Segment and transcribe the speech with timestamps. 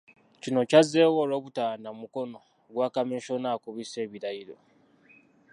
[0.41, 2.39] Kino kyazzeewo olw'obutaba na mukono
[2.73, 4.55] gwa Kamisona akubisa ebirayiro.